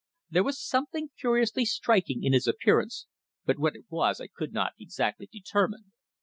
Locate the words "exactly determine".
4.79-5.91